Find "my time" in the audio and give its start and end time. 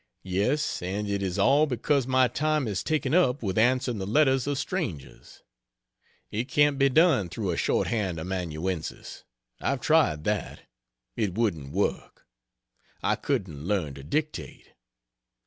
2.07-2.67